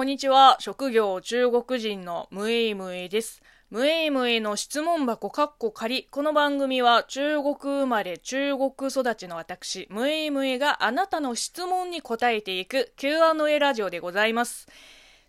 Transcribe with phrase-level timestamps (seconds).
[0.00, 0.56] こんにちは。
[0.60, 3.42] 職業中国人のムエイムエイです。
[3.68, 6.04] ムエイムエイの質問箱カッコ仮。
[6.04, 14.68] この番組は中国生まれ中国育ちの私、ムエイムエイがあなたの質問に答えていく Q&A ラジオでございます。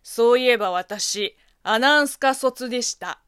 [0.03, 3.19] そういえば私、アナウンス科卒でした。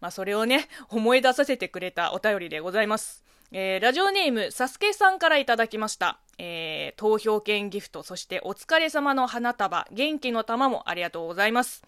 [0.00, 3.24] まあそれをね、思い出させてくれたお便りでございます。
[3.50, 6.20] えー、ラジオネーム、サスケさんからいただきました。
[6.38, 11.82] えー、投票券ギフト、そしてお疲れ様の花束、元気の玉もありがとうございます。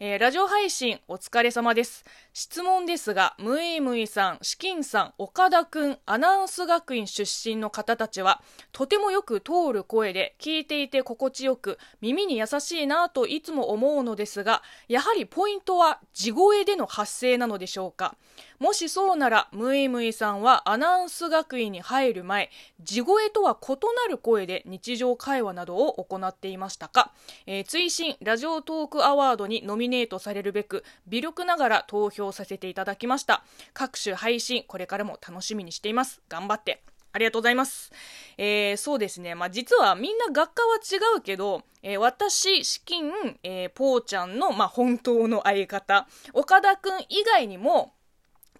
[0.00, 2.04] えー、ラジオ配信お疲れ様です。
[2.32, 18.14] 質問ですが、ムイムイさん、シキンさん、岡田くん、アナウンス学院出身の方たちは、とてもよく通る声で、聞いていて心地よく、耳に優しいなといつも思うのですが、やはりポイントは地声での発声なのでしょうか？
[18.58, 22.50] もしそうなら、ムイムイさんはアナウンス学院に入る前、
[22.80, 23.76] 地声とは異な
[24.10, 27.12] る声で日常会話などを行っていましたか、
[27.46, 33.44] えー、追伸ラジオトークアワードにノミネートされるべく、微力ながら投票させていただきました。
[33.74, 36.20] 各種配信、これからも楽しみにしています。
[36.28, 36.82] 頑張って。
[37.12, 37.90] ありがとうございます。
[38.36, 39.34] えー、そうですね。
[39.34, 43.12] まあ、実はみんな学科は違うけど、えー、私、資金、
[43.42, 47.92] えー、ぽーちゃんの、まあ、本当の相方、岡田くん以外にも、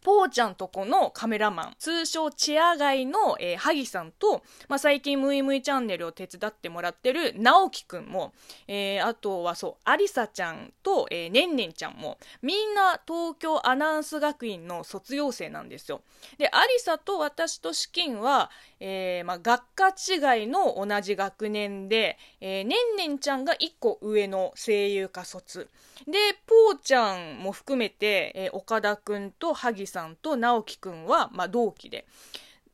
[0.03, 8.33] ぽーちゃんとこのカメラマン、通称チェア街の、えー、萩さんと、まあ、最近ムイムイチャンネルを手伝ってもらってる直樹くんも、
[8.67, 16.03] えー、あとはそう、ありさちゃんと、えー、ねんねんちゃんも、みんな東京アナウンス学院の卒業生なんですよ。
[16.39, 25.69] で、ありさと私と資金は、えー、まあ、学科違いの同じ学年で、えー、ねんねんちゃんが1個上の声優科卒。
[26.07, 26.13] で、
[26.47, 32.07] ぽーちゃんも含めて、えー、岡田くんと萩さんと直樹くんは、まあ、同期で、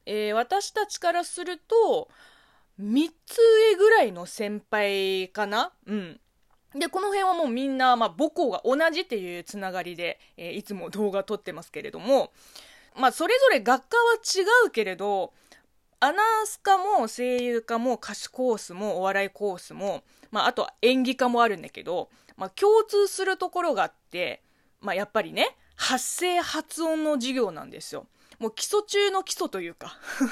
[0.06, 2.08] えー、私たちからすると、
[2.80, 5.72] 3つ上ぐらいの先輩かな？
[5.86, 6.20] うん。
[6.74, 12.32] で、この辺はもうみんな、まあ、母校が同じっていうつながりで、えー、いつも動画撮ってますけれども、
[12.96, 15.32] まあ、それぞれ学科は違うけれど、
[16.00, 24.42] アナウンス科も声優科も歌手コースもお笑いコースも、まあ、あとは演技科もあるんだけど、まあ、共通するところがあって、
[24.80, 28.06] まあ、やっぱりね、発声発音の授業なんですよ。
[28.38, 30.28] もう基礎中の基礎というか ぽー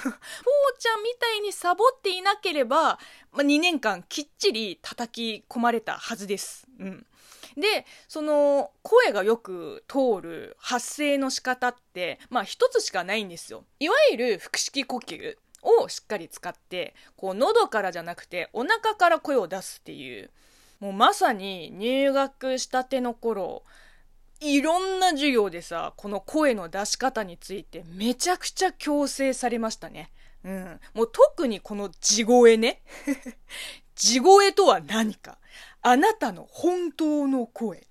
[0.78, 2.98] ちゃんみたいにサボっていなければ、
[3.30, 6.66] まあ、2年間きっちり叩き込まれたはずです。
[6.78, 7.06] うん。
[7.56, 13.64] で、その声がよく通る発声の仕方って、まあ一つしかないんですよ。
[13.78, 15.36] いわゆる腹式呼吸。
[15.62, 20.30] をしっかり使って、こう喉からじゃなくてお腹から声を出すっていう、
[20.80, 23.62] もうまさに入学したての頃、
[24.42, 30.10] いろんな授業でさ、この声の出し方についてめちゃくちゃ強制されましたね。
[30.44, 30.80] うん。
[30.94, 32.82] もう特にこの地声ね。
[33.94, 35.38] 地声とは何か。
[35.82, 37.86] あなたの本当の声。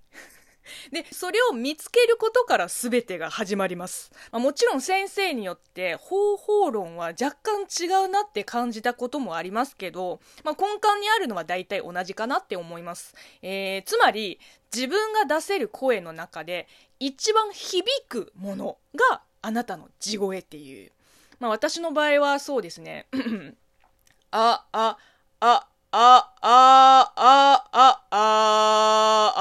[0.92, 4.12] で、それを見つけることから全てが始まります。
[4.32, 13.16] まあ、もちろん先生によって方法論は若干違うなって感じたこともありますけど、まあ、根幹にあるのは大体同じかなって思います。
[13.42, 14.40] えー、つまり、
[14.74, 16.68] 自分が出せる声の中で
[17.00, 18.78] 一番響くもの
[19.12, 20.92] があなたの地声っていう。
[21.40, 23.08] まあ私の場合はそうですね。
[24.32, 24.98] あ、あ、
[25.40, 29.34] あ、あ、あ、あ、あ、あ、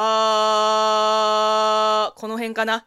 [2.08, 2.84] あ、この辺かなっ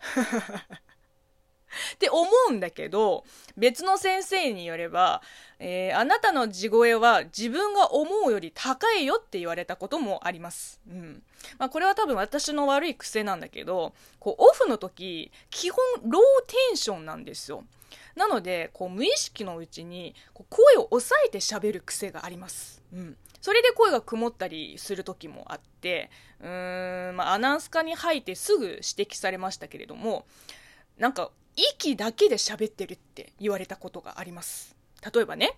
[1.97, 3.23] て思うんだけど、
[3.55, 5.21] 別の先生によれば、
[5.59, 10.81] えー、あなたの地声は自分が思うより高いよって言われたこともあります。
[10.89, 11.23] うん。
[11.57, 17.63] まあこれは多分私の悪い癖なんだけど、こうオフの時、基本ローテンションなんですよ。
[18.15, 22.81] なので、こう無意識のうちにこう声を抑えて喋る癖があります。
[22.93, 23.17] うん。
[23.41, 26.09] それで声が曇ったりする時もあって、
[26.39, 30.25] うーん、まあ、アナウンス科に入ってすぐ指摘されましたけれども、
[30.97, 34.75] なんか、息だけで喋ってるって言われたことがあります。
[35.13, 35.57] 例えばね、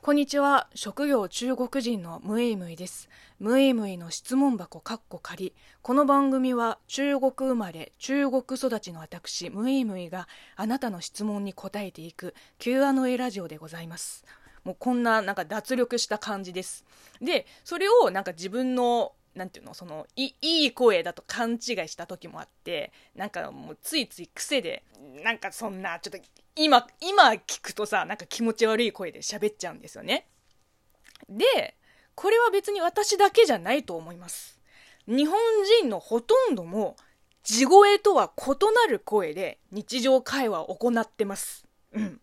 [0.00, 0.68] こんにちは。
[0.76, 3.10] 職業中国人のムイムイです。
[3.40, 5.54] ムイムイの質問箱カッコ仮。
[5.82, 14.24] この番組は中国生まれ、中国育ちの私、ムイムイがあなたの質問に答えていく Q&A ラジオでございます。
[14.62, 16.86] もうこんななんか脱力した感じです。
[17.20, 21.58] で、それをなんか自分のなんていうのそのいいい声だと勘違い
[21.88, 24.82] した時もあってなんかもうついつい癖で
[25.24, 26.18] なんかそんなちょっと
[26.56, 30.26] 今今聞くとさなんか気持ち悪い声で喋っちゃうんですよね
[31.28, 31.76] で
[32.14, 34.58] これは別に私だけじゃないと思います
[35.06, 35.38] 日本
[35.80, 36.96] 人のほとんども
[37.44, 42.20] 地声とは異なる声で日常会話を行ってますうん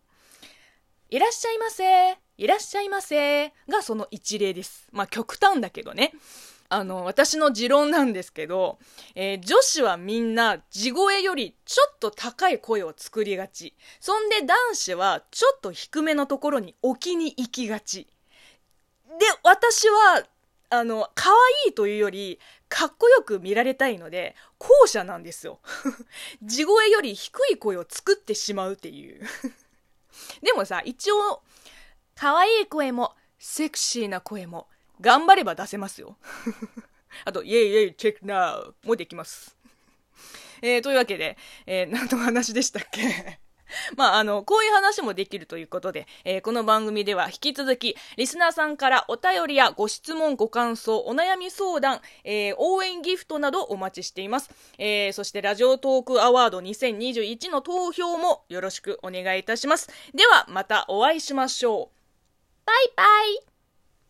[1.08, 4.88] いらっしゃいませいらっしゃいませがその一例です。
[4.92, 6.12] まあ極端だけどね。
[6.68, 8.78] あの、私の持論なんですけど、
[9.14, 13.74] えー、女子はみんな地声よりちょっと高い声を作りがち。
[14.00, 18.06] そんで男子はちょっと低めのところに置きに行きがち。
[19.18, 20.26] で、私は、
[20.68, 25.60] あの、可愛いというより、かっこよく見られたいので、後者なんですよ。
[26.42, 29.24] 地声より低い声を作ってしまうっていう。
[30.42, 31.42] でもさ、一応、
[32.14, 34.68] 可愛い声も、セクシーな声も、
[35.00, 36.16] 頑張れば出せますよ。
[37.24, 39.56] あと、イェイイェイ、チェックナウもできます。
[40.62, 43.40] えー、というわけで、えー、何の話でしたっけ？
[43.96, 54.50] まあ、あの、こういう話もできるということで、えー、この番組では引き続き、リスナーさんからお便りやご質問、ご感想、お悩み相談、えー、応援ギフトなどお待ちしています。
[54.78, 59.88] えー、そしてラジオトークアワード2021の投票もよろしくお願いいたします。
[60.14, 62.66] では、またお会いしましょう。
[62.66, 63.04] バイバ
[63.50, 63.55] イ